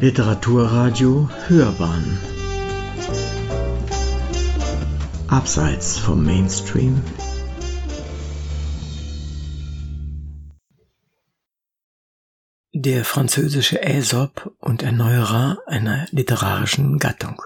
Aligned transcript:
Literaturradio 0.00 1.28
Hörbahn 1.46 2.18
Abseits 5.28 5.98
vom 5.98 6.24
Mainstream 6.24 7.02
Der 12.72 13.04
französische 13.04 13.82
Aesop 13.82 14.56
und 14.58 14.82
Erneuerer 14.82 15.58
einer 15.66 16.06
literarischen 16.12 16.98
Gattung 16.98 17.42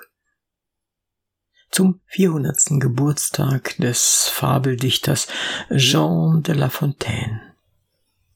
zum 1.73 2.03
400. 2.07 2.79
Geburtstag 2.79 3.77
des 3.79 4.29
Fabeldichters 4.33 5.27
Jean 5.75 6.45
de 6.45 6.55
La 6.55 6.69
Fontaine. 6.69 7.41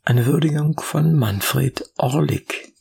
Eine 0.02 0.26
Würdigung 0.26 0.80
von 0.80 1.14
Manfred 1.14 1.88
Orlik. 1.98 2.72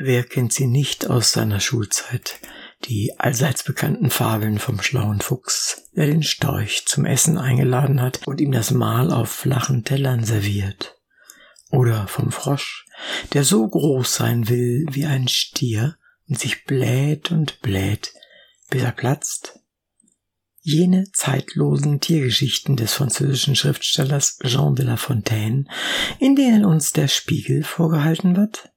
Wer 0.00 0.22
kennt 0.22 0.52
sie 0.52 0.68
nicht 0.68 1.10
aus 1.10 1.32
seiner 1.32 1.58
Schulzeit? 1.58 2.38
Die 2.84 3.18
allseits 3.18 3.64
bekannten 3.64 4.10
Fabeln 4.10 4.60
vom 4.60 4.80
schlauen 4.80 5.20
Fuchs, 5.20 5.88
der 5.96 6.06
den 6.06 6.22
Storch 6.22 6.84
zum 6.86 7.04
Essen 7.04 7.36
eingeladen 7.36 8.00
hat 8.00 8.24
und 8.28 8.40
ihm 8.40 8.52
das 8.52 8.70
Mahl 8.70 9.12
auf 9.12 9.28
flachen 9.28 9.82
Tellern 9.82 10.22
serviert. 10.22 10.96
Oder 11.72 12.06
vom 12.06 12.30
Frosch, 12.30 12.86
der 13.32 13.42
so 13.42 13.66
groß 13.66 14.14
sein 14.14 14.48
will 14.48 14.86
wie 14.92 15.04
ein 15.04 15.26
Stier 15.26 15.96
und 16.28 16.38
sich 16.38 16.64
bläht 16.64 17.32
und 17.32 17.60
bläht, 17.60 18.12
bis 18.70 18.84
er 18.84 18.92
platzt? 18.92 19.58
Jene 20.60 21.06
zeitlosen 21.12 21.98
Tiergeschichten 21.98 22.76
des 22.76 22.92
französischen 22.92 23.56
Schriftstellers 23.56 24.38
Jean 24.44 24.76
de 24.76 24.86
La 24.86 24.96
Fontaine, 24.96 25.64
in 26.20 26.36
denen 26.36 26.64
uns 26.64 26.92
der 26.92 27.08
Spiegel 27.08 27.64
vorgehalten 27.64 28.36
wird? 28.36 28.70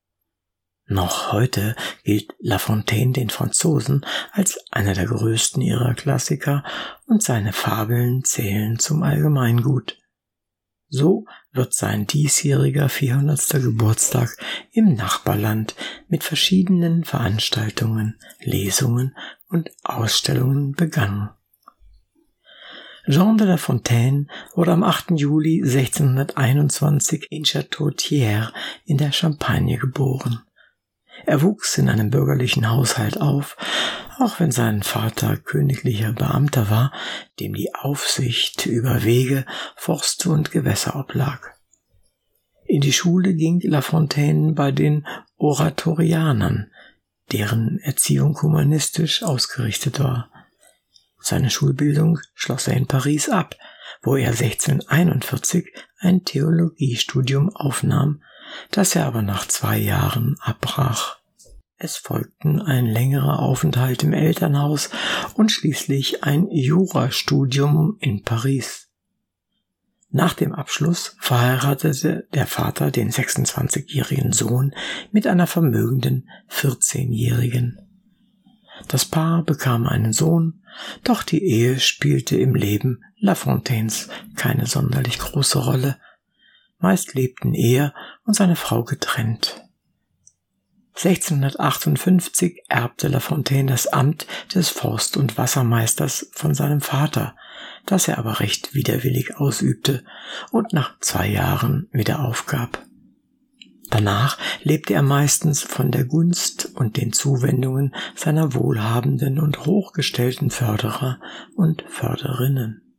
Noch 0.92 1.32
heute 1.32 1.78
gilt 2.04 2.36
La 2.40 2.58
Fontaine 2.58 3.14
den 3.14 3.30
Franzosen 3.30 4.06
als 4.34 4.60
einer 4.72 4.94
der 4.94 5.06
größten 5.06 5.62
ihrer 5.62 5.94
Klassiker 5.94 6.66
und 7.06 7.24
seine 7.24 7.54
Fabeln 7.54 8.26
zählen 8.26 8.78
zum 8.78 9.02
Allgemeingut. 9.02 9.98
So 10.90 11.24
wird 11.54 11.74
sein 11.74 12.08
diesjähriger 12.08 12.90
400. 12.90 13.52
Geburtstag 13.64 14.36
im 14.74 14.94
Nachbarland 14.94 15.76
mit 16.10 16.26
verschiedenen 16.26 17.06
Veranstaltungen, 17.06 18.20
Lesungen 18.42 19.16
und 19.48 19.72
Ausstellungen 19.84 20.74
begangen. 20.74 21.30
Jean 23.08 23.38
de 23.38 23.48
La 23.48 23.56
Fontaine 23.56 24.28
wurde 24.56 24.74
am 24.74 24.84
8. 24.84 25.12
Juli 25.12 25.62
1621 25.64 27.28
in 27.30 27.46
Château-Thierry 27.46 28.50
in 28.84 28.98
der 28.98 29.14
Champagne 29.14 29.78
geboren. 29.78 30.42
Er 31.26 31.42
wuchs 31.42 31.78
in 31.78 31.90
einem 31.90 32.10
bürgerlichen 32.10 32.70
Haushalt 32.70 33.20
auf, 33.20 33.58
auch 34.20 34.40
wenn 34.40 34.52
sein 34.52 34.84
Vater 34.84 35.38
königlicher 35.38 36.14
Beamter 36.14 36.70
war, 36.70 36.92
dem 37.40 37.54
die 37.54 37.74
Aufsicht 37.74 38.66
über 38.66 39.04
Wege, 39.04 39.46
Forste 39.76 40.30
und 40.30 40.52
Gewässer 40.52 40.96
oblag. 40.96 41.52
In 42.66 42.82
die 42.82 42.94
Schule 42.94 43.34
ging 43.34 43.60
La 43.64 43.82
Fontaine 43.82 44.54
bei 44.54 44.72
den 44.72 45.06
Oratorianern, 45.38 46.72
deren 47.32 47.80
Erziehung 47.80 48.42
humanistisch 48.42 49.24
ausgerichtet 49.24 50.00
war. 50.00 50.32
Seine 51.20 51.50
Schulbildung 51.50 52.20
schloss 52.34 52.68
er 52.68 52.76
in 52.76 52.88
Paris 52.88 53.30
ab, 53.30 53.56
wo 54.02 54.16
er 54.16 54.30
1641 54.30 55.68
ein 56.00 56.24
Theologiestudium 56.24 57.50
aufnahm, 57.56 58.24
das 58.72 58.96
er 58.96 59.06
aber 59.06 59.22
nach 59.22 59.48
zwei 59.48 59.78
Jahren 59.78 60.36
abbrach. 60.42 61.18
Es 61.78 61.98
folgten 61.98 62.62
ein 62.62 62.86
längerer 62.86 63.40
Aufenthalt 63.40 64.04
im 64.04 64.14
Elternhaus 64.14 64.92
und 65.34 65.52
schließlich 65.52 66.24
ein 66.24 66.48
Jurastudium 66.52 67.98
in 68.00 68.24
Paris. 68.24 68.90
Nach 70.12 70.34
dem 70.34 70.54
Abschluss 70.54 71.16
verheiratete 71.20 72.28
der 72.34 72.46
Vater 72.46 72.92
den 72.92 73.12
26-jährigen 73.12 74.34
Sohn 74.34 74.76
mit 75.12 75.26
einer 75.26 75.48
vermögenden 75.48 76.30
14-jährigen. 76.52 77.80
Das 78.88 79.06
Paar 79.06 79.44
bekam 79.44 79.88
einen 79.88 80.12
Sohn, 80.12 80.62
doch 81.04 81.24
die 81.24 81.44
Ehe 81.44 81.80
spielte 81.80 82.38
im 82.38 82.56
Leben 82.56 83.04
Lafontaines 83.20 84.10
keine 84.36 84.66
sonderlich 84.68 85.18
große 85.18 85.60
Rolle. 85.60 85.98
Meist 86.82 87.14
lebten 87.14 87.54
er 87.54 87.94
und 88.26 88.36
seine 88.36 88.56
Frau 88.56 88.84
getrennt. 88.84 89.64
1658 90.96 92.64
erbte 92.68 93.08
La 93.08 93.20
Fontaine 93.20 93.72
das 93.72 93.88
Amt 93.88 94.28
des 94.54 94.70
Forst- 94.70 95.16
und 95.16 95.38
Wassermeisters 95.38 96.30
von 96.34 96.54
seinem 96.54 96.82
Vater, 96.82 97.36
das 97.86 98.08
er 98.08 98.18
aber 98.18 98.40
recht 98.40 98.74
widerwillig 98.74 99.38
ausübte 99.38 100.04
und 100.52 100.74
nach 100.74 101.00
zwei 101.00 101.28
Jahren 101.28 101.88
wieder 101.92 102.26
aufgab. 102.26 102.84
Danach 103.90 104.38
lebte 104.64 104.94
er 104.94 105.02
meistens 105.02 105.64
von 105.64 105.92
der 105.92 106.06
Gunst 106.06 106.72
und 106.76 106.98
den 106.98 107.14
Zuwendungen 107.14 107.94
seiner 108.16 108.54
wohlhabenden 108.54 109.40
und 109.40 109.66
hochgestellten 109.66 110.50
Förderer 110.50 111.20
und 111.56 111.84
Förderinnen. 111.88 112.91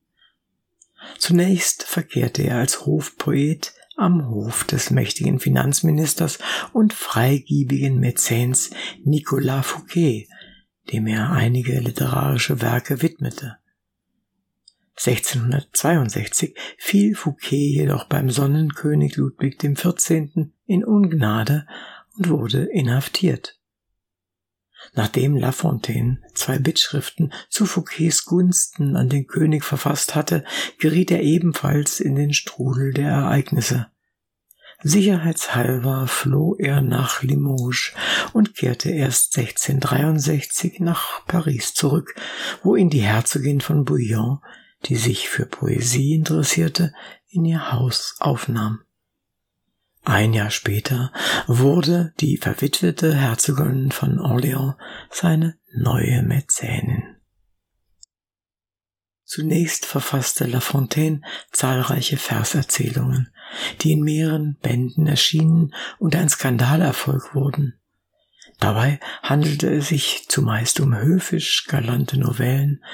Zunächst 1.18 1.84
verkehrte 1.84 2.42
er 2.42 2.58
als 2.58 2.86
Hofpoet 2.86 3.74
am 3.96 4.28
Hof 4.28 4.64
des 4.64 4.90
mächtigen 4.90 5.38
Finanzministers 5.38 6.38
und 6.72 6.92
freigiebigen 6.92 7.98
Mäzens 7.98 8.70
Nicolas 9.04 9.66
Fouquet, 9.66 10.28
dem 10.92 11.06
er 11.06 11.30
einige 11.30 11.78
literarische 11.78 12.60
Werke 12.60 13.02
widmete. 13.02 13.58
1662 14.96 16.56
fiel 16.78 17.14
Fouquet 17.14 17.74
jedoch 17.74 18.04
beim 18.04 18.30
Sonnenkönig 18.30 19.16
Ludwig 19.16 19.58
XIV. 19.58 20.48
in 20.66 20.84
Ungnade 20.84 21.66
und 22.16 22.28
wurde 22.28 22.64
inhaftiert. 22.64 23.58
Nachdem 24.94 25.36
La 25.36 25.52
Fontaine 25.52 26.18
zwei 26.34 26.58
Bittschriften 26.58 27.32
zu 27.48 27.66
Fouquets 27.66 28.24
Gunsten 28.24 28.96
an 28.96 29.08
den 29.08 29.26
König 29.26 29.64
verfasst 29.64 30.14
hatte, 30.14 30.44
geriet 30.78 31.10
er 31.10 31.22
ebenfalls 31.22 32.00
in 32.00 32.14
den 32.14 32.32
Strudel 32.32 32.92
der 32.92 33.08
Ereignisse. 33.08 33.88
Sicherheitshalber 34.84 36.08
floh 36.08 36.56
er 36.58 36.80
nach 36.80 37.22
Limoges 37.22 37.92
und 38.32 38.56
kehrte 38.56 38.90
erst 38.90 39.38
1663 39.38 40.80
nach 40.80 41.24
Paris 41.26 41.72
zurück, 41.72 42.14
wo 42.64 42.74
ihn 42.74 42.90
die 42.90 43.02
Herzogin 43.02 43.60
von 43.60 43.84
Bouillon 43.84 44.40
die 44.86 44.96
sich 44.96 45.28
für 45.28 45.46
Poesie 45.46 46.14
interessierte, 46.14 46.92
in 47.28 47.44
ihr 47.44 47.72
Haus 47.72 48.16
aufnahm. 48.18 48.80
Ein 50.04 50.32
Jahr 50.32 50.50
später 50.50 51.12
wurde 51.46 52.12
die 52.18 52.36
verwitwete 52.36 53.14
Herzogin 53.14 53.92
von 53.92 54.18
Orléans 54.18 54.74
seine 55.10 55.58
neue 55.72 56.22
Mäzenin. 56.22 57.16
Zunächst 59.24 59.86
verfasste 59.86 60.46
La 60.46 60.60
Fontaine 60.60 61.22
zahlreiche 61.52 62.16
Verserzählungen, 62.16 63.32
die 63.80 63.92
in 63.92 64.02
mehreren 64.02 64.58
Bänden 64.60 65.06
erschienen 65.06 65.72
und 65.98 66.16
ein 66.16 66.28
Skandalerfolg 66.28 67.34
wurden. 67.34 67.78
Dabei 68.58 69.00
handelte 69.22 69.72
es 69.72 69.88
sich 69.88 70.28
zumeist 70.28 70.80
um 70.80 70.94
höfisch 70.94 71.66
galante 71.66 72.18
Novellen, 72.18 72.84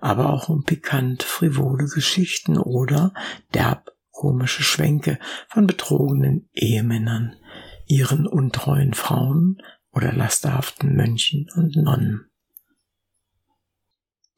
aber 0.00 0.30
auch 0.32 0.48
um 0.48 0.64
pikant 0.64 1.22
frivole 1.22 1.86
Geschichten 1.86 2.58
oder 2.58 3.12
derb 3.52 3.97
komische 4.18 4.64
Schwänke 4.64 5.20
von 5.46 5.68
betrogenen 5.68 6.48
Ehemännern, 6.52 7.36
ihren 7.86 8.26
untreuen 8.26 8.92
Frauen 8.92 9.62
oder 9.92 10.12
lasterhaften 10.12 10.96
Mönchen 10.96 11.46
und 11.54 11.76
Nonnen. 11.76 12.28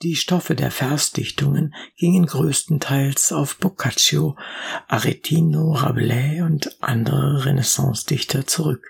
Die 0.02 0.16
Stoffe 0.16 0.54
der 0.54 0.70
Versdichtungen 0.70 1.74
gingen 1.96 2.26
größtenteils 2.26 3.32
auf 3.32 3.56
Boccaccio, 3.56 4.36
Aretino, 4.86 5.72
Rabelais 5.72 6.42
und 6.42 6.76
andere 6.82 7.46
Renaissance-Dichter 7.46 8.46
zurück. 8.46 8.84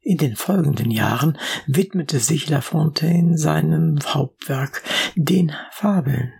In 0.00 0.18
den 0.18 0.36
folgenden 0.36 0.90
Jahren 0.90 1.38
widmete 1.66 2.20
sich 2.20 2.50
La 2.50 2.60
Fontaine 2.60 3.38
seinem 3.38 3.98
Hauptwerk, 4.04 4.82
den 5.14 5.52
Fabeln, 5.72 6.34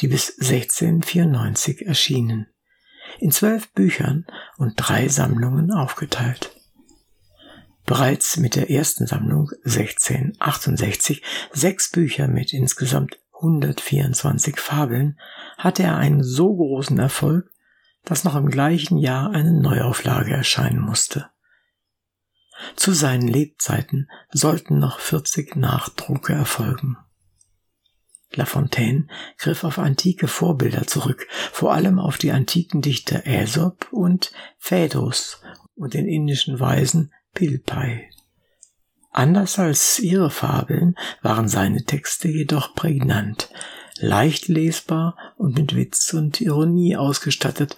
die 0.00 0.08
bis 0.08 0.40
1694 0.40 1.86
erschienen, 1.86 2.48
in 3.18 3.30
zwölf 3.30 3.72
Büchern 3.72 4.26
und 4.56 4.74
drei 4.76 5.08
Sammlungen 5.08 5.72
aufgeteilt. 5.72 6.50
Bereits 7.86 8.36
mit 8.36 8.54
der 8.54 8.70
ersten 8.70 9.06
Sammlung 9.06 9.50
1668 9.64 11.22
sechs 11.52 11.90
Bücher 11.90 12.28
mit 12.28 12.52
insgesamt 12.52 13.18
124 13.34 14.60
Fabeln 14.60 15.18
hatte 15.58 15.82
er 15.82 15.96
einen 15.96 16.22
so 16.22 16.54
großen 16.54 16.98
Erfolg, 16.98 17.50
dass 18.04 18.24
noch 18.24 18.36
im 18.36 18.48
gleichen 18.50 18.98
Jahr 18.98 19.30
eine 19.32 19.52
Neuauflage 19.52 20.32
erscheinen 20.32 20.80
musste. 20.80 21.30
Zu 22.76 22.92
seinen 22.92 23.26
Lebzeiten 23.26 24.10
sollten 24.30 24.78
noch 24.78 25.00
40 25.00 25.56
Nachdrucke 25.56 26.32
erfolgen. 26.32 26.96
La 28.32 28.44
Fontaine 28.44 29.08
griff 29.38 29.64
auf 29.64 29.78
antike 29.78 30.28
Vorbilder 30.28 30.86
zurück, 30.86 31.26
vor 31.52 31.74
allem 31.74 31.98
auf 31.98 32.16
die 32.16 32.30
antiken 32.30 32.80
Dichter 32.80 33.26
Aesop 33.26 33.88
und 33.90 34.32
Phaedrus 34.58 35.40
und 35.74 35.94
den 35.94 36.06
indischen 36.06 36.60
Weisen 36.60 37.12
Pilpay. 37.34 38.08
Anders 39.12 39.58
als 39.58 39.98
ihre 39.98 40.30
Fabeln 40.30 40.94
waren 41.22 41.48
seine 41.48 41.84
Texte 41.84 42.28
jedoch 42.28 42.74
prägnant, 42.74 43.50
leicht 43.98 44.46
lesbar 44.46 45.16
und 45.36 45.58
mit 45.58 45.74
Witz 45.74 46.12
und 46.12 46.40
Ironie 46.40 46.96
ausgestattet 46.96 47.76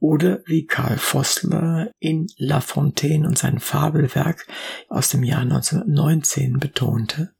oder 0.00 0.40
wie 0.44 0.66
Karl 0.66 0.98
Vossler 0.98 1.90
in 1.98 2.26
La 2.36 2.60
Fontaine 2.60 3.26
und 3.26 3.38
sein 3.38 3.58
Fabelwerk 3.58 4.46
aus 4.88 5.08
dem 5.08 5.22
Jahr 5.22 5.40
1919 5.40 6.58
betonte. 6.58 7.33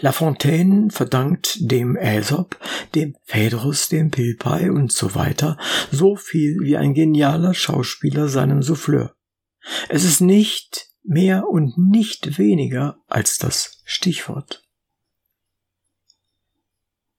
La 0.00 0.12
Fontaine 0.12 0.90
verdankt 0.90 1.58
dem 1.60 1.96
Aesop, 1.96 2.58
dem 2.94 3.16
Phaedrus, 3.24 3.88
dem 3.88 4.10
Pilpay 4.10 4.70
und 4.70 4.92
so 4.92 5.14
weiter 5.14 5.58
so 5.90 6.16
viel 6.16 6.60
wie 6.60 6.76
ein 6.76 6.94
genialer 6.94 7.54
Schauspieler 7.54 8.28
seinem 8.28 8.62
Souffleur. 8.62 9.14
Es 9.88 10.04
ist 10.04 10.20
nicht 10.20 10.86
mehr 11.02 11.48
und 11.48 11.76
nicht 11.78 12.38
weniger 12.38 12.98
als 13.06 13.38
das 13.38 13.82
Stichwort. 13.84 14.62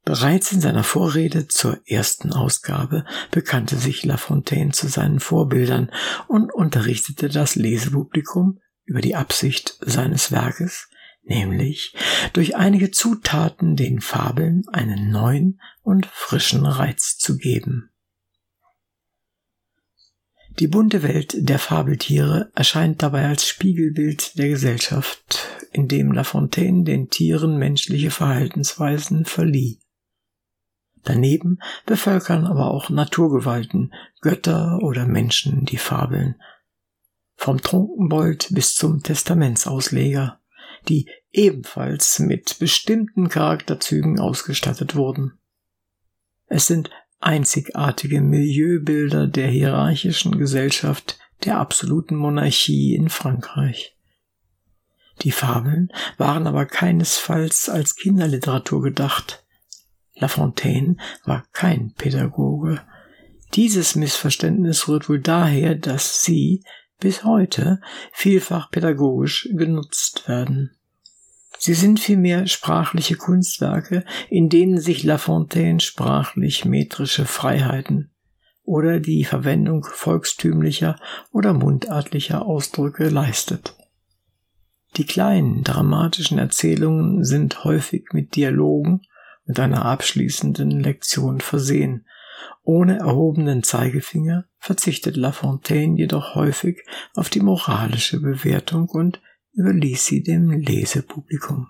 Bereits 0.04 0.52
in 0.52 0.62
seiner 0.62 0.84
Vorrede 0.84 1.48
zur 1.48 1.80
ersten 1.86 2.34
Ausgabe 2.34 3.06
bekannte 3.30 3.78
sich 3.78 4.04
La 4.04 4.18
Fontaine 4.18 4.72
zu 4.72 4.88
seinen 4.88 5.20
Vorbildern 5.20 5.92
und 6.28 6.52
unterrichtete 6.52 7.30
das 7.30 7.56
Lesepublikum 7.56 8.60
über 8.86 9.02
die 9.02 9.16
Absicht 9.16 9.78
seines 9.82 10.32
Werkes, 10.32 10.90
nämlich 11.24 11.96
durch 12.34 12.56
einige 12.56 12.92
Zutaten 12.92 13.76
den 13.76 14.02
Fabeln 14.02 14.64
einen 14.72 15.12
neuen 15.12 15.62
und 15.84 16.06
frischen 16.06 16.66
Reiz 16.66 17.18
zu 17.18 17.38
geben. 17.38 17.92
Die 20.60 20.68
bunte 20.68 21.02
Welt 21.02 21.34
der 21.38 21.60
Fabeltiere 21.60 22.52
erscheint 22.54 23.02
dabei 23.02 23.26
als 23.26 23.48
Spiegelbild 23.48 24.38
der 24.38 24.50
Gesellschaft, 24.50 25.48
in 25.72 25.88
dem 25.88 26.12
La 26.12 26.24
Fontaine 26.24 26.84
den 26.84 27.10
Tieren 27.10 27.58
menschliche 27.58 28.12
Verhaltensweisen 28.12 29.26
verlieh. 29.26 29.80
Daneben 31.04 31.60
bevölkern 31.86 32.46
aber 32.46 32.70
auch 32.70 32.90
Naturgewalten, 32.90 33.94
Götter 34.20 34.80
oder 34.82 35.08
Menschen 35.08 35.66
die 35.66 35.78
Fabeln. 35.78 36.36
Vom 37.36 37.62
Trunkenbold 37.62 38.50
bis 38.52 38.76
zum 38.76 39.02
Testamentsausleger, 39.02 40.41
die 40.88 41.10
ebenfalls 41.32 42.20
mit 42.20 42.60
bestimmten 42.60 43.30
Charakterzügen 43.30 44.20
ausgestattet 44.20 44.96
wurden. 44.96 45.40
Es 46.48 46.68
sind 46.68 46.90
einzigartige 47.20 48.22
Milieubilder 48.22 49.28
der 49.28 49.48
hierarchischen 49.48 50.38
Gesellschaft 50.38 51.18
der 51.46 51.58
absoluten 51.60 52.16
Monarchie 52.16 52.96
in 52.96 53.10
Frankreich. 53.10 53.96
Die 55.22 55.32
Fabeln 55.32 55.92
waren 56.18 56.48
aber 56.48 56.66
keinesfalls 56.66 57.70
als 57.70 57.96
Kinderliteratur 57.96 58.82
gedacht. 58.82 59.46
La 60.16 60.28
Fontaine 60.28 60.98
war 61.26 61.46
kein 61.54 61.94
Pädagoge. 61.94 62.82
Dieses 63.54 63.96
Missverständnis 63.96 64.88
rührt 64.88 65.10
wohl 65.10 65.20
daher, 65.20 65.76
dass 65.76 66.24
sie 66.24 66.64
bis 67.02 67.26
heute 67.26 67.82
vielfach 68.14 68.72
pädagogisch 68.72 69.50
genutzt 69.52 70.30
werden. 70.30 70.78
Sie 71.58 71.74
sind 71.74 72.00
vielmehr 72.00 72.48
sprachliche 72.48 73.18
Kunstwerke, 73.18 74.06
in 74.30 74.48
denen 74.48 74.80
sich 74.80 75.04
La 75.04 75.18
Fontaine 75.18 75.82
sprachlich 75.82 76.64
metrische 76.64 77.26
Freiheiten 77.26 78.12
oder 78.64 79.00
die 79.00 79.26
Verwendung 79.26 79.84
volkstümlicher 79.84 80.96
oder 81.32 81.54
mundartlicher 81.54 82.46
Ausdrücke 82.46 83.10
leistet. 83.10 83.76
Die 84.98 85.06
kleinen 85.06 85.64
dramatischen 85.64 86.38
Erzählungen 86.38 87.24
sind 87.24 87.64
häufig 87.64 88.06
mit 88.14 88.36
Dialogen 88.36 89.02
und 89.46 89.60
einer 89.60 89.86
abschließenden 89.86 90.72
Lektion 90.72 91.42
versehen. 91.42 92.06
Ohne 92.64 93.00
erhobenen 93.00 93.64
Zeigefinger 93.64 94.46
verzichtet 94.58 95.18
La 95.18 95.32
Fontaine 95.32 95.98
jedoch 95.98 96.36
häufig 96.36 96.84
auf 97.16 97.30
die 97.30 97.40
moralische 97.40 98.20
Bewertung 98.20 98.90
und 98.90 99.22
überließ 99.54 100.06
sie 100.06 100.24
dem 100.24 100.52
Lesepublikum. 100.52 101.68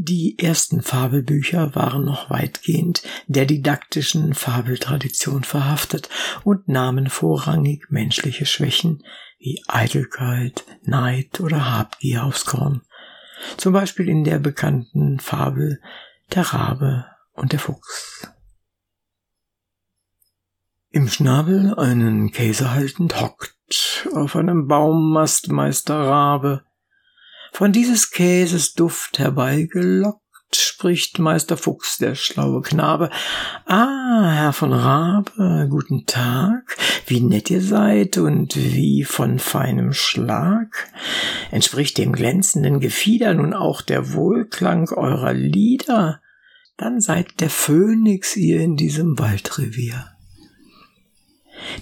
Die 0.00 0.38
ersten 0.38 0.80
Fabelbücher 0.80 1.74
waren 1.74 2.04
noch 2.04 2.30
weitgehend 2.30 3.02
der 3.26 3.46
didaktischen 3.46 4.32
Fabeltradition 4.32 5.42
verhaftet 5.42 6.08
und 6.44 6.68
nahmen 6.68 7.08
vorrangig 7.08 7.90
menschliche 7.90 8.46
Schwächen 8.46 9.02
wie 9.40 9.60
Eitelkeit, 9.66 10.64
Neid 10.82 11.40
oder 11.40 11.72
Habgier 11.72 12.24
aufs 12.24 12.44
Korn. 12.44 12.82
Zum 13.56 13.72
Beispiel 13.72 14.08
in 14.08 14.22
der 14.22 14.38
bekannten 14.38 15.18
Fabel 15.18 15.80
Der 16.32 16.42
Rabe 16.42 17.06
und 17.32 17.50
der 17.50 17.58
Fuchs. 17.58 18.28
Im 20.90 21.06
Schnabel 21.06 21.74
einen 21.74 22.32
Käse 22.32 22.72
haltend 22.72 23.20
hockt 23.20 24.08
auf 24.14 24.36
einem 24.36 24.68
Baummast 24.68 25.48
Meister 25.48 25.94
Rabe. 25.94 26.62
Von 27.52 27.72
dieses 27.72 28.10
Käses 28.10 28.72
Duft 28.72 29.18
herbeigelockt, 29.18 30.22
spricht 30.54 31.18
Meister 31.18 31.58
Fuchs, 31.58 31.98
der 31.98 32.14
schlaue 32.14 32.62
Knabe. 32.62 33.10
Ah, 33.66 34.30
Herr 34.30 34.54
von 34.54 34.72
Rabe, 34.72 35.66
guten 35.68 36.06
Tag, 36.06 36.78
wie 37.06 37.20
nett 37.20 37.50
ihr 37.50 37.60
seid 37.60 38.16
und 38.16 38.56
wie 38.56 39.04
von 39.04 39.38
feinem 39.38 39.92
Schlag. 39.92 40.90
Entspricht 41.50 41.98
dem 41.98 42.12
glänzenden 42.12 42.80
Gefieder 42.80 43.34
nun 43.34 43.52
auch 43.52 43.82
der 43.82 44.14
Wohlklang 44.14 44.88
eurer 44.88 45.34
Lieder? 45.34 46.22
Dann 46.78 47.02
seid 47.02 47.40
der 47.40 47.50
Phönix 47.50 48.36
ihr 48.36 48.60
in 48.62 48.76
diesem 48.76 49.18
Waldrevier. 49.18 50.17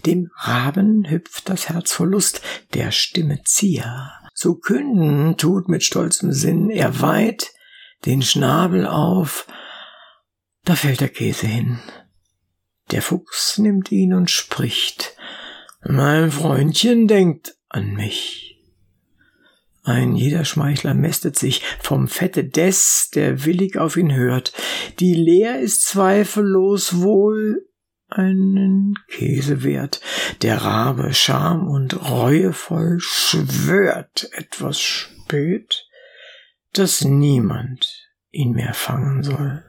Dem 0.04 0.30
Raben 0.36 1.08
hüpft 1.08 1.48
das 1.48 1.68
Herz 1.68 1.92
vor 1.92 2.06
Lust, 2.06 2.42
der 2.74 2.90
Stimme 2.90 3.42
Zier. 3.44 4.12
So 4.34 4.54
künden 4.54 5.36
tut 5.36 5.68
mit 5.68 5.82
stolzem 5.82 6.32
Sinn 6.32 6.70
er 6.70 7.00
weit 7.00 7.52
den 8.04 8.22
Schnabel 8.22 8.86
auf, 8.86 9.46
da 10.64 10.74
fällt 10.74 11.00
der 11.00 11.08
Käse 11.08 11.46
hin. 11.46 11.78
Der 12.90 13.02
Fuchs 13.02 13.58
nimmt 13.58 13.90
ihn 13.90 14.14
und 14.14 14.30
spricht, 14.30 15.16
mein 15.82 16.30
Freundchen 16.30 17.08
denkt 17.08 17.56
an 17.68 17.94
mich. 17.94 18.46
Ein 19.82 20.16
jeder 20.16 20.44
Schmeichler 20.44 20.94
mästet 20.94 21.38
sich 21.38 21.62
vom 21.80 22.08
Fette 22.08 22.44
des, 22.44 23.10
der 23.14 23.44
willig 23.44 23.78
auf 23.78 23.96
ihn 23.96 24.12
hört. 24.12 24.52
Die 24.98 25.14
Leer 25.14 25.60
ist 25.60 25.86
zweifellos 25.86 27.00
wohl 27.00 27.68
einen 28.08 28.94
Käse 29.08 29.62
wert. 29.62 30.00
Der 30.42 30.62
Rabe 30.62 31.14
scham 31.14 31.68
und 31.68 32.08
reuevoll 32.08 32.98
schwört 33.00 34.28
etwas 34.32 34.80
spät, 34.80 35.86
dass 36.72 37.04
niemand 37.04 38.08
ihn 38.30 38.52
mehr 38.52 38.74
fangen 38.74 39.22
soll. 39.22 39.64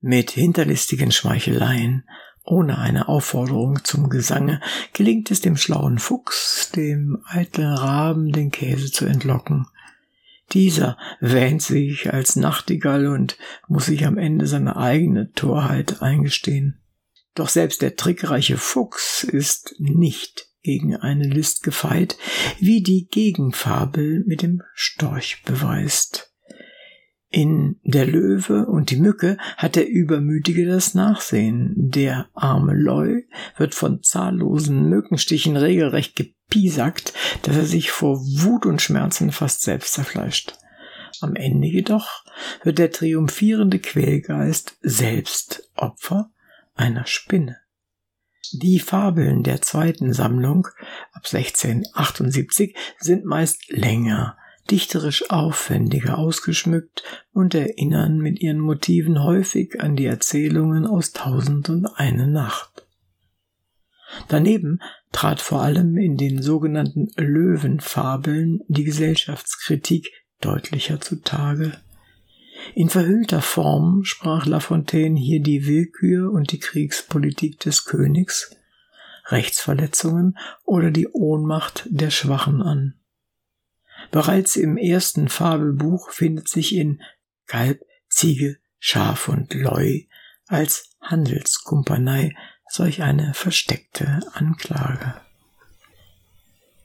Mit 0.00 0.30
hinterlistigen 0.30 1.10
Schmeicheleien, 1.10 2.08
ohne 2.44 2.78
eine 2.78 3.08
Aufforderung 3.08 3.84
zum 3.84 4.08
Gesange, 4.08 4.60
gelingt 4.92 5.30
es 5.32 5.40
dem 5.40 5.56
schlauen 5.56 5.98
Fuchs, 5.98 6.70
dem 6.70 7.22
eitlen 7.26 7.74
Raben 7.74 8.30
den 8.30 8.52
Käse 8.52 8.92
zu 8.92 9.04
entlocken, 9.04 9.66
dieser 10.52 10.96
wähnt 11.20 11.62
sich 11.62 12.12
als 12.12 12.36
Nachtigall 12.36 13.06
und 13.06 13.36
muss 13.68 13.86
sich 13.86 14.06
am 14.06 14.18
Ende 14.18 14.46
seine 14.46 14.76
eigene 14.76 15.32
Torheit 15.32 16.02
eingestehen. 16.02 16.80
Doch 17.34 17.48
selbst 17.48 17.82
der 17.82 17.96
trickreiche 17.96 18.56
Fuchs 18.56 19.24
ist 19.24 19.74
nicht 19.78 20.48
gegen 20.62 20.96
eine 20.96 21.28
List 21.28 21.62
gefeit, 21.62 22.16
wie 22.58 22.82
die 22.82 23.06
Gegenfabel 23.06 24.24
mit 24.26 24.42
dem 24.42 24.62
Storch 24.74 25.42
beweist. 25.44 26.32
In 27.28 27.78
der 27.84 28.06
Löwe 28.06 28.66
und 28.66 28.90
die 28.90 28.96
Mücke 28.96 29.36
hat 29.56 29.76
der 29.76 29.88
Übermütige 29.88 30.64
das 30.66 30.94
Nachsehen. 30.94 31.74
Der 31.76 32.28
arme 32.32 32.72
Leu 32.72 33.22
wird 33.58 33.74
von 33.74 34.02
zahllosen 34.02 34.88
Mückenstichen 34.88 35.56
regelrecht 35.56 36.16
gepiesackt, 36.48 37.12
dass 37.42 37.56
er 37.56 37.66
sich 37.66 37.90
vor 37.90 38.18
Wut 38.20 38.66
und 38.66 38.80
Schmerzen 38.80 39.32
fast 39.32 39.62
selbst 39.62 39.94
zerfleischt. 39.94 40.54
Am 41.20 41.34
Ende 41.34 41.66
jedoch 41.66 42.24
wird 42.62 42.78
der 42.78 42.90
triumphierende 42.90 43.78
Quälgeist 43.78 44.76
selbst 44.82 45.70
Opfer 45.74 46.30
einer 46.74 47.06
Spinne. 47.06 47.58
Die 48.52 48.78
Fabeln 48.78 49.42
der 49.42 49.60
zweiten 49.60 50.12
Sammlung 50.12 50.68
ab 51.12 51.24
1678 51.24 52.76
sind 52.98 53.24
meist 53.24 53.70
länger, 53.70 54.36
dichterisch 54.70 55.30
aufwendiger 55.30 56.18
ausgeschmückt 56.18 57.02
und 57.32 57.54
erinnern 57.54 58.18
mit 58.18 58.40
ihren 58.40 58.60
Motiven 58.60 59.22
häufig 59.24 59.80
an 59.80 59.96
die 59.96 60.06
Erzählungen 60.06 60.86
aus 60.86 61.12
Tausend 61.12 61.68
und 61.70 61.86
eine 61.86 62.28
Nacht. 62.28 62.75
Daneben 64.28 64.80
trat 65.12 65.40
vor 65.40 65.62
allem 65.62 65.96
in 65.96 66.16
den 66.16 66.42
sogenannten 66.42 67.08
Löwenfabeln 67.16 68.60
die 68.68 68.84
Gesellschaftskritik 68.84 70.10
deutlicher 70.40 71.00
zutage. 71.00 71.72
In 72.74 72.88
verhüllter 72.88 73.42
Form 73.42 74.04
sprach 74.04 74.46
La 74.46 74.60
Fontaine 74.60 75.18
hier 75.18 75.40
die 75.40 75.66
Willkür 75.66 76.32
und 76.32 76.52
die 76.52 76.58
Kriegspolitik 76.58 77.60
des 77.60 77.84
Königs, 77.84 78.56
Rechtsverletzungen 79.26 80.36
oder 80.64 80.90
die 80.90 81.08
Ohnmacht 81.08 81.86
der 81.86 82.10
Schwachen 82.10 82.62
an. 82.62 82.94
Bereits 84.10 84.56
im 84.56 84.76
ersten 84.76 85.28
Fabelbuch 85.28 86.10
findet 86.10 86.48
sich 86.48 86.74
in 86.74 87.02
Kalb, 87.46 87.80
Ziege, 88.08 88.58
Schaf 88.78 89.28
und 89.28 89.52
Leu 89.54 90.02
als 90.46 90.96
Handelskumpanei 91.00 92.34
solch 92.68 93.02
eine 93.02 93.34
versteckte 93.34 94.20
Anklage. 94.32 95.14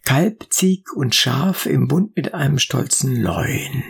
Kalb, 0.04 0.48
Zieg 0.50 0.94
und 0.94 1.16
Schaf 1.16 1.66
im 1.66 1.88
Bund 1.88 2.16
mit 2.16 2.34
einem 2.34 2.60
stolzen 2.60 3.22
Leuen. 3.22 3.84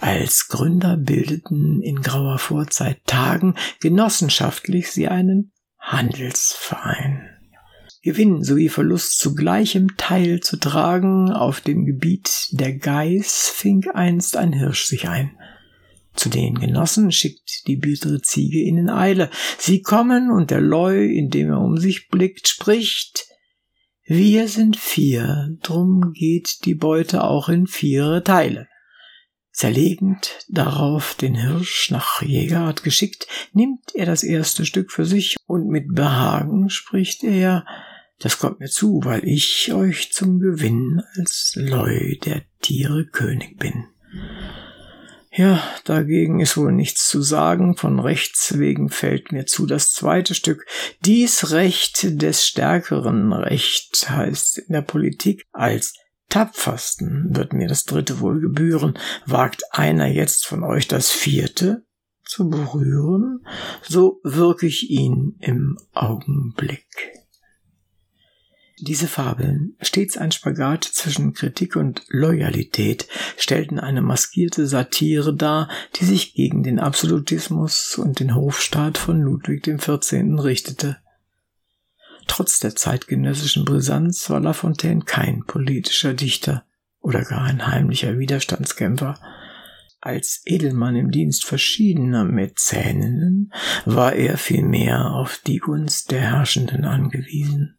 Als 0.00 0.48
Gründer 0.48 0.96
bildeten 0.96 1.82
in 1.82 2.02
grauer 2.02 2.38
Vorzeit 2.38 3.04
Tagen 3.06 3.56
genossenschaftlich 3.80 4.90
sie 4.90 5.08
einen 5.08 5.52
Handelsverein. 5.78 7.28
Gewinn 8.02 8.42
sowie 8.42 8.70
Verlust 8.70 9.18
zu 9.18 9.34
gleichem 9.34 9.96
Teil 9.98 10.40
zu 10.40 10.56
tragen, 10.56 11.30
auf 11.30 11.60
dem 11.60 11.84
Gebiet 11.84 12.48
der 12.52 12.72
Geiß 12.72 13.50
fing 13.54 13.86
einst 13.92 14.36
ein 14.36 14.54
Hirsch 14.54 14.84
sich 14.86 15.08
ein. 15.08 15.36
Zu 16.14 16.28
den 16.28 16.54
Genossen 16.56 17.12
schickt 17.12 17.66
die 17.66 17.76
bittere 17.76 18.20
Ziege 18.20 18.62
in 18.62 18.90
Eile. 18.90 19.30
Sie 19.58 19.80
kommen 19.80 20.30
und 20.30 20.50
der 20.50 20.60
Leu, 20.60 21.04
indem 21.04 21.50
er 21.50 21.60
um 21.60 21.76
sich 21.76 22.08
blickt, 22.08 22.48
spricht, 22.48 23.26
wir 24.04 24.48
sind 24.48 24.76
vier, 24.76 25.56
drum 25.62 26.12
geht 26.12 26.64
die 26.64 26.74
Beute 26.74 27.22
auch 27.22 27.48
in 27.48 27.68
viere 27.68 28.24
Teile. 28.24 28.66
Zerlegend 29.52 30.38
darauf 30.48 31.14
den 31.14 31.36
Hirsch 31.36 31.90
nach 31.90 32.20
Jägerart 32.20 32.82
geschickt, 32.82 33.28
nimmt 33.52 33.94
er 33.94 34.06
das 34.06 34.24
erste 34.24 34.66
Stück 34.66 34.90
für 34.90 35.04
sich 35.04 35.36
und 35.46 35.68
mit 35.68 35.94
Behagen 35.94 36.70
spricht 36.70 37.22
er, 37.22 37.64
das 38.18 38.38
kommt 38.38 38.60
mir 38.60 38.68
zu, 38.68 39.00
weil 39.04 39.24
ich 39.24 39.72
euch 39.72 40.12
zum 40.12 40.40
Gewinn 40.40 41.02
als 41.16 41.52
Leu 41.56 42.16
der 42.24 42.42
Tiere 42.60 43.06
König 43.06 43.58
bin. 43.58 43.86
Ja, 45.32 45.62
dagegen 45.84 46.40
ist 46.40 46.56
wohl 46.56 46.72
nichts 46.72 47.08
zu 47.08 47.22
sagen. 47.22 47.76
Von 47.76 48.00
Rechts 48.00 48.58
wegen 48.58 48.88
fällt 48.88 49.30
mir 49.30 49.46
zu 49.46 49.66
das 49.66 49.92
zweite 49.92 50.34
Stück. 50.34 50.66
Dies 51.04 51.52
Recht 51.52 52.20
des 52.20 52.46
stärkeren 52.46 53.32
Recht 53.32 54.10
heißt 54.10 54.58
in 54.58 54.72
der 54.72 54.82
Politik 54.82 55.46
als 55.52 55.94
tapfersten 56.30 57.36
wird 57.36 57.52
mir 57.52 57.68
das 57.68 57.84
dritte 57.84 58.20
wohl 58.20 58.40
gebühren. 58.40 58.98
Wagt 59.26 59.62
einer 59.72 60.06
jetzt 60.06 60.46
von 60.46 60.64
euch 60.64 60.88
das 60.88 61.10
vierte 61.10 61.84
zu 62.24 62.48
berühren, 62.48 63.44
so 63.82 64.20
wirke 64.22 64.66
ich 64.66 64.88
ihn 64.90 65.36
im 65.40 65.76
Augenblick. 65.92 66.86
Diese 68.82 69.08
Fabeln, 69.08 69.76
stets 69.82 70.16
ein 70.16 70.32
Spagat 70.32 70.84
zwischen 70.84 71.34
Kritik 71.34 71.76
und 71.76 72.02
Loyalität, 72.08 73.08
stellten 73.36 73.78
eine 73.78 74.00
maskierte 74.00 74.66
Satire 74.66 75.34
dar, 75.34 75.68
die 75.96 76.06
sich 76.06 76.32
gegen 76.32 76.62
den 76.62 76.78
Absolutismus 76.78 77.98
und 77.98 78.20
den 78.20 78.34
Hofstaat 78.34 78.96
von 78.96 79.20
Ludwig 79.20 79.64
XIV. 79.64 80.42
richtete. 80.42 80.96
Trotz 82.26 82.58
der 82.58 82.74
zeitgenössischen 82.74 83.66
Brisanz 83.66 84.30
war 84.30 84.40
La 84.40 84.54
Fontaine 84.54 85.04
kein 85.04 85.44
politischer 85.44 86.14
Dichter 86.14 86.64
oder 87.00 87.22
gar 87.22 87.42
ein 87.42 87.66
heimlicher 87.66 88.18
Widerstandskämpfer. 88.18 89.20
Als 90.00 90.40
Edelmann 90.46 90.96
im 90.96 91.10
Dienst 91.10 91.44
verschiedener 91.44 92.24
Mäzeninnen 92.24 93.52
war 93.84 94.14
er 94.14 94.38
vielmehr 94.38 95.10
auf 95.10 95.38
die 95.46 95.58
Gunst 95.58 96.10
der 96.12 96.22
Herrschenden 96.22 96.86
angewiesen. 96.86 97.76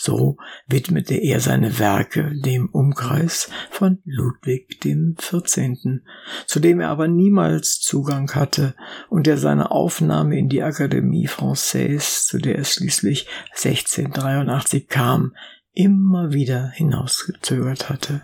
So 0.00 0.36
widmete 0.68 1.16
er 1.16 1.40
seine 1.40 1.80
Werke 1.80 2.32
dem 2.32 2.68
Umkreis 2.68 3.50
von 3.68 3.98
Ludwig 4.04 4.80
dem 4.80 5.16
14., 5.18 6.04
zu 6.46 6.60
dem 6.60 6.78
er 6.78 6.90
aber 6.90 7.08
niemals 7.08 7.80
Zugang 7.80 8.32
hatte 8.32 8.76
und 9.10 9.26
der 9.26 9.38
seine 9.38 9.72
Aufnahme 9.72 10.38
in 10.38 10.48
die 10.48 10.62
Akademie 10.62 11.26
Française, 11.26 12.26
zu 12.26 12.38
der 12.38 12.60
es 12.60 12.74
schließlich 12.74 13.26
1683 13.56 14.86
kam, 14.86 15.34
immer 15.72 16.32
wieder 16.32 16.68
hinausgezögert 16.68 17.88
hatte. 17.88 18.22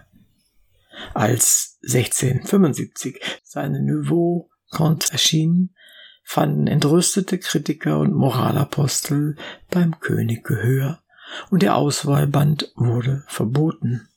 Als 1.12 1.80
1675 1.82 3.20
seine 3.42 3.82
Nouveau 3.82 4.48
Conte 4.70 5.10
erschien, 5.10 5.74
fanden 6.22 6.68
entrüstete 6.68 7.38
Kritiker 7.38 7.98
und 7.98 8.14
Moralapostel 8.14 9.34
beim 9.70 9.98
König 9.98 10.44
Gehör 10.44 11.03
und 11.50 11.62
der 11.62 11.76
Auswahlband 11.76 12.72
wurde 12.76 13.24
verboten. 13.26 14.08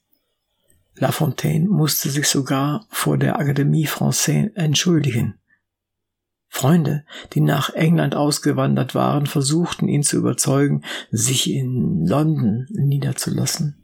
La 0.95 1.12
Fontaine 1.12 1.67
musste 1.67 2.09
sich 2.09 2.27
sogar 2.27 2.86
vor 2.89 3.17
der 3.17 3.39
Akademie 3.39 3.88
Française 3.88 4.55
entschuldigen. 4.55 5.36
Freunde, 6.50 7.05
die 7.33 7.41
nach 7.41 7.69
England 7.71 8.15
ausgewandert 8.15 8.95
waren, 8.95 9.27
versuchten 9.27 9.88
ihn 9.88 10.01
zu 10.01 10.17
überzeugen, 10.17 10.83
sich 11.12 11.51
in 11.51 12.05
London 12.07 12.65
niederzulassen. 12.69 13.83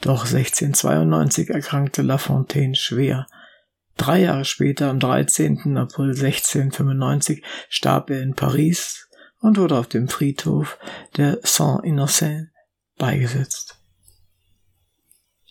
Doch 0.00 0.24
1692 0.24 1.50
erkrankte 1.50 2.02
La 2.02 2.18
Fontaine 2.18 2.74
schwer. 2.74 3.26
Drei 3.96 4.20
Jahre 4.20 4.44
später, 4.44 4.88
am 4.88 5.00
13. 5.00 5.76
April 5.76 6.10
1695, 6.10 7.42
starb 7.68 8.10
er 8.10 8.22
in 8.22 8.34
Paris 8.34 9.09
und 9.40 9.56
wurde 9.56 9.78
auf 9.78 9.88
dem 9.88 10.08
Friedhof 10.08 10.78
der 11.16 11.40
Saint-Innocent 11.42 12.50
beigesetzt. 12.96 13.76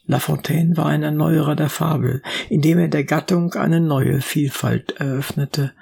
La 0.05 0.19
Fontaine 0.19 0.75
war 0.75 0.87
ein 0.87 1.03
Erneuerer 1.03 1.55
der 1.55 1.69
Fabel, 1.69 2.23
indem 2.49 2.79
er 2.79 2.87
der 2.87 3.03
Gattung 3.03 3.53
eine 3.53 3.79
neue 3.79 4.21
Vielfalt 4.21 4.99
eröffnete. 4.99 5.73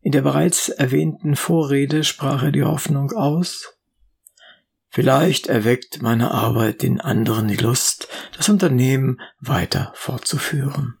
In 0.00 0.12
der 0.12 0.22
bereits 0.22 0.68
erwähnten 0.68 1.36
Vorrede 1.36 2.02
sprach 2.02 2.42
er 2.42 2.52
die 2.52 2.64
Hoffnung 2.64 3.12
aus, 3.12 3.74
Vielleicht 4.94 5.48
erweckt 5.48 6.02
meine 6.02 6.30
Arbeit 6.30 6.82
den 6.82 7.00
anderen 7.00 7.48
die 7.48 7.56
Lust, 7.56 8.06
das 8.36 8.48
Unternehmen 8.48 9.20
weiter 9.40 9.92
fortzuführen. 9.96 10.98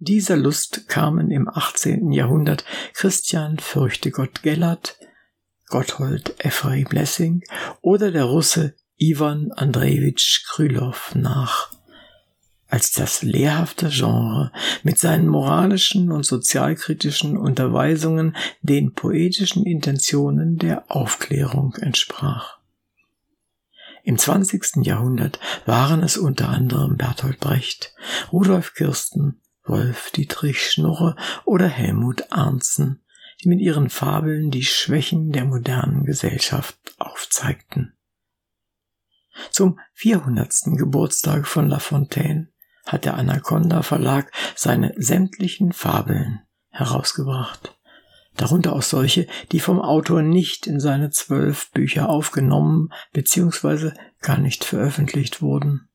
Dieser 0.00 0.36
Lust 0.36 0.86
kamen 0.86 1.32
im 1.32 1.48
18. 1.48 2.12
Jahrhundert 2.12 2.64
Christian 2.94 3.58
Fürchtegott 3.58 4.44
Gellert, 4.44 4.96
Gotthold 5.66 6.36
Ephraim 6.38 6.86
Lessing 6.92 7.42
oder 7.80 8.12
der 8.12 8.22
Russe 8.22 8.76
Ivan 8.96 9.50
Andrejewitsch 9.50 10.44
Krylov 10.46 11.16
nach, 11.16 11.72
als 12.68 12.92
das 12.92 13.22
lehrhafte 13.22 13.88
Genre 13.88 14.52
mit 14.84 15.00
seinen 15.00 15.26
moralischen 15.26 16.12
und 16.12 16.24
sozialkritischen 16.24 17.36
Unterweisungen 17.36 18.36
den 18.62 18.94
poetischen 18.94 19.66
Intentionen 19.66 20.58
der 20.58 20.92
Aufklärung 20.92 21.74
entsprach. 21.74 22.58
Im 24.04 24.16
20. 24.16 24.86
Jahrhundert 24.86 25.40
waren 25.66 26.04
es 26.04 26.16
unter 26.16 26.50
anderem 26.50 26.96
Bertolt 26.96 27.40
Brecht, 27.40 27.92
Rudolf 28.32 28.74
Kirsten, 28.74 29.40
Wolf 29.68 30.10
Dietrich 30.10 30.70
Schnurre 30.70 31.16
oder 31.44 31.68
Helmut 31.68 32.32
Arnzen, 32.32 33.02
die 33.42 33.48
mit 33.48 33.60
ihren 33.60 33.90
Fabeln 33.90 34.50
die 34.50 34.64
Schwächen 34.64 35.30
der 35.30 35.44
modernen 35.44 36.04
Gesellschaft 36.04 36.76
aufzeigten. 36.98 37.94
Zum 39.50 39.78
400. 39.94 40.76
Geburtstag 40.76 41.46
von 41.46 41.68
La 41.68 41.78
Fontaine 41.78 42.48
hat 42.86 43.04
der 43.04 43.14
Anaconda 43.14 43.82
Verlag 43.82 44.32
seine 44.56 44.94
sämtlichen 44.96 45.72
Fabeln 45.72 46.40
herausgebracht. 46.70 47.78
Darunter 48.36 48.72
auch 48.72 48.82
solche, 48.82 49.26
die 49.50 49.60
vom 49.60 49.80
Autor 49.80 50.22
nicht 50.22 50.66
in 50.66 50.78
seine 50.80 51.10
zwölf 51.10 51.70
Bücher 51.72 52.08
aufgenommen 52.08 52.92
bzw. 53.12 53.92
gar 54.20 54.38
nicht 54.38 54.64
veröffentlicht 54.64 55.42
wurden. 55.42 55.88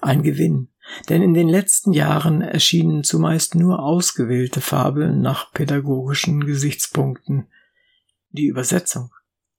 Ein 0.00 0.22
Gewinn, 0.22 0.68
denn 1.08 1.22
in 1.22 1.34
den 1.34 1.48
letzten 1.48 1.92
Jahren 1.92 2.42
erschienen 2.42 3.04
zumeist 3.04 3.54
nur 3.54 3.82
ausgewählte 3.82 4.60
Fabeln 4.60 5.20
nach 5.20 5.52
pädagogischen 5.52 6.46
Gesichtspunkten. 6.46 7.48
Die 8.30 8.46
Übersetzung 8.46 9.10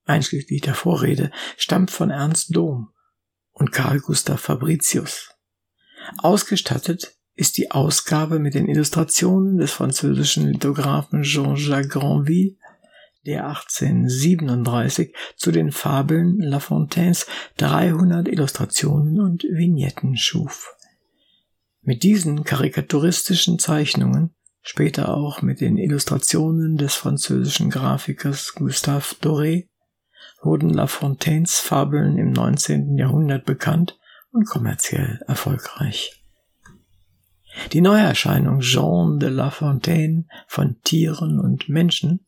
einschließlich 0.07 0.61
der 0.61 0.73
Vorrede, 0.73 1.31
stammt 1.57 1.91
von 1.91 2.09
Ernst 2.09 2.55
Dohm 2.55 2.89
und 3.51 3.71
Karl 3.71 3.99
Gustav 3.99 4.39
Fabricius. 4.39 5.31
Ausgestattet 6.19 7.15
ist 7.35 7.57
die 7.57 7.71
Ausgabe 7.71 8.39
mit 8.39 8.55
den 8.55 8.67
Illustrationen 8.67 9.57
des 9.57 9.71
französischen 9.71 10.47
Lithographen 10.47 11.23
Jean-Jacques 11.23 11.89
Granville, 11.89 12.55
der 13.25 13.47
1837 13.47 15.13
zu 15.35 15.51
den 15.51 15.71
Fabeln 15.71 16.39
La 16.39 16.59
Fontaines 16.59 17.27
300 17.57 18.27
Illustrationen 18.27 19.19
und 19.19 19.43
Vignetten 19.43 20.17
schuf. 20.17 20.76
Mit 21.87 22.03
diesen 22.03 22.43
karikaturistischen 22.43 23.59
Zeichnungen, 23.59 24.35
später 24.61 25.15
auch 25.15 25.41
mit 25.41 25.61
den 25.61 25.77
Illustrationen 25.77 26.75
des 26.75 26.95
französischen 26.95 27.69
Grafikers 27.69 28.55
Gustave 28.55 29.15
Doré, 29.21 29.69
wurden 30.41 30.69
La 30.69 30.87
Fontaines 30.87 31.59
Fabeln 31.59 32.17
im 32.17 32.33
19. 32.33 32.97
Jahrhundert 32.97 33.45
bekannt 33.45 33.97
und 34.31 34.45
kommerziell 34.45 35.21
erfolgreich. 35.27 36.21
Die 37.71 37.79
Neuerscheinung 37.79 38.59
Jean 38.59 39.17
de 39.17 39.29
La 39.29 39.49
Fontaine 39.49 40.25
von 40.45 40.81
Tieren 40.83 41.39
und 41.39 41.69
Menschen 41.69 42.26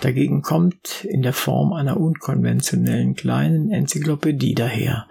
dagegen 0.00 0.42
kommt 0.42 1.04
in 1.04 1.22
der 1.22 1.32
Form 1.32 1.72
einer 1.72 1.98
unkonventionellen 1.98 3.14
kleinen 3.14 3.70
Enzyklopädie 3.70 4.54
daher. 4.54 5.06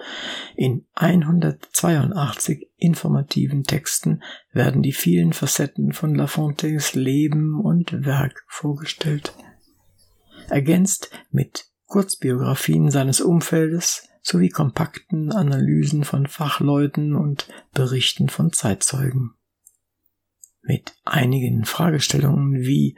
In 0.55 0.85
182 0.95 2.67
informativen 2.77 3.63
Texten 3.63 4.21
werden 4.51 4.81
die 4.81 4.93
vielen 4.93 5.33
Facetten 5.33 5.93
von 5.93 6.15
La 6.15 6.27
Fontaines 6.27 6.95
Leben 6.95 7.59
und 7.59 8.05
Werk 8.05 8.43
vorgestellt. 8.47 9.33
Ergänzt 10.49 11.11
mit 11.31 11.67
Kurzbiografien 11.85 12.91
seines 12.91 13.21
Umfeldes 13.21 14.09
sowie 14.21 14.49
kompakten 14.49 15.31
Analysen 15.31 16.03
von 16.03 16.27
Fachleuten 16.27 17.15
und 17.15 17.47
Berichten 17.73 18.29
von 18.29 18.51
Zeitzeugen. 18.53 19.33
Mit 20.61 20.93
einigen 21.05 21.65
Fragestellungen 21.65 22.61
wie 22.61 22.95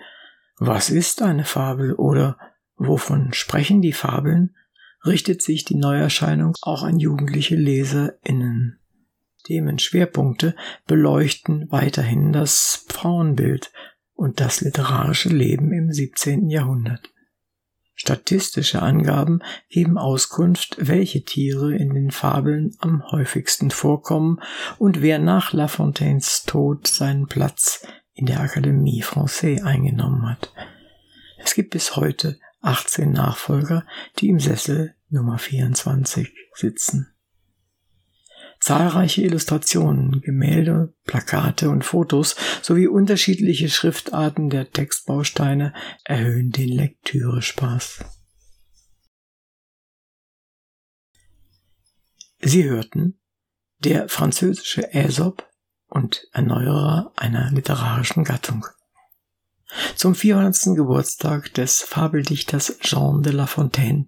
Was 0.63 0.91
ist 0.91 1.23
eine 1.23 1.43
Fabel 1.43 1.95
oder 1.95 2.37
Wovon 2.75 3.33
sprechen 3.33 3.81
die 3.81 3.93
Fabeln? 3.93 4.55
richtet 5.03 5.41
sich 5.41 5.65
die 5.65 5.73
Neuerscheinung 5.73 6.55
auch 6.61 6.83
an 6.83 6.99
jugendliche 6.99 7.55
LeserInnen. 7.55 8.77
Themenschwerpunkte 9.43 10.55
beleuchten 10.85 11.65
weiterhin 11.71 12.31
das 12.31 12.85
Frauenbild 12.89 13.71
und 14.13 14.39
das 14.39 14.61
literarische 14.61 15.29
Leben 15.29 15.73
im 15.73 15.91
17. 15.91 16.47
Jahrhundert. 16.51 17.09
Statistische 17.95 18.83
Angaben 18.83 19.41
geben 19.67 19.97
Auskunft, 19.97 20.75
welche 20.77 21.23
Tiere 21.23 21.75
in 21.75 21.95
den 21.95 22.11
Fabeln 22.11 22.75
am 22.77 23.03
häufigsten 23.11 23.71
vorkommen 23.71 24.39
und 24.77 25.01
wer 25.01 25.17
nach 25.17 25.53
La 25.53 25.67
Fontaines 25.67 26.43
Tod 26.43 26.85
seinen 26.85 27.25
Platz 27.25 27.83
in 28.13 28.25
der 28.25 28.39
Akademie 28.39 29.03
Française 29.03 29.63
eingenommen 29.63 30.29
hat. 30.29 30.53
Es 31.37 31.55
gibt 31.55 31.71
bis 31.71 31.95
heute 31.95 32.39
18 32.61 33.11
Nachfolger, 33.11 33.85
die 34.19 34.29
im 34.29 34.39
Sessel 34.39 34.95
Nummer 35.09 35.37
24 35.37 36.31
sitzen. 36.53 37.07
Zahlreiche 38.59 39.23
Illustrationen, 39.23 40.21
Gemälde, 40.21 40.93
Plakate 41.05 41.69
und 41.69 41.83
Fotos 41.83 42.35
sowie 42.61 42.87
unterschiedliche 42.87 43.69
Schriftarten 43.69 44.51
der 44.51 44.69
Textbausteine 44.69 45.73
erhöhen 46.03 46.51
den 46.51 46.69
Lektürespaß. 46.69 48.05
Sie 52.43 52.63
hörten 52.63 53.19
der 53.79 54.09
französische 54.09 54.93
Aesop 54.93 55.50
und 55.91 56.27
Erneuerer 56.31 57.11
einer 57.15 57.51
literarischen 57.51 58.23
Gattung. 58.23 58.65
Zum 59.95 60.15
400. 60.15 60.75
Geburtstag 60.75 61.53
des 61.53 61.81
Fabeldichters 61.81 62.79
Jean 62.79 63.21
de 63.21 63.33
La 63.33 63.45
Fontaine 63.45 64.07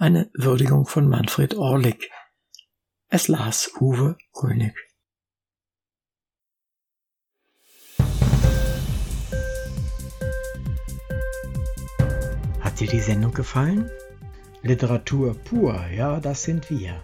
eine 0.00 0.30
Würdigung 0.32 0.86
von 0.86 1.08
Manfred 1.08 1.54
Orlik. 1.54 2.10
Es 3.08 3.28
las 3.28 3.70
Uwe 3.80 4.16
König. 4.32 4.74
Hat 12.60 12.80
dir 12.80 12.88
die 12.88 13.00
Sendung 13.00 13.34
gefallen? 13.34 13.90
Literatur 14.62 15.34
pur, 15.34 15.86
ja, 15.88 16.18
das 16.18 16.44
sind 16.44 16.70
wir. 16.70 17.02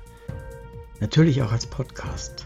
Natürlich 1.01 1.43
auch 1.43 1.53
als 1.53 1.67
Podcast. 1.67 2.46